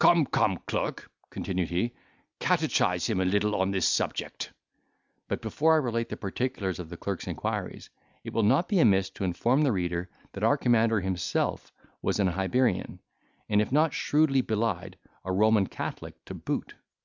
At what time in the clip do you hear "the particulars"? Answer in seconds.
6.08-6.80